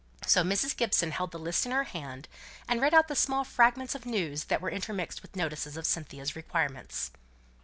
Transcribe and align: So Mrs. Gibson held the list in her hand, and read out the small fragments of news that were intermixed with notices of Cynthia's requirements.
So 0.25 0.41
Mrs. 0.41 0.75
Gibson 0.75 1.11
held 1.11 1.29
the 1.29 1.37
list 1.37 1.63
in 1.67 1.71
her 1.71 1.83
hand, 1.83 2.27
and 2.67 2.81
read 2.81 2.91
out 2.95 3.07
the 3.07 3.13
small 3.15 3.43
fragments 3.43 3.93
of 3.93 4.03
news 4.03 4.45
that 4.45 4.59
were 4.59 4.71
intermixed 4.71 5.21
with 5.21 5.35
notices 5.35 5.77
of 5.77 5.85
Cynthia's 5.85 6.35
requirements. 6.35 7.11